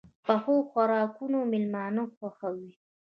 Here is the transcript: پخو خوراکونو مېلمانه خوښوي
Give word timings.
پخو 0.25 0.55
خوراکونو 0.69 1.37
مېلمانه 1.51 2.03
خوښوي 2.15 2.71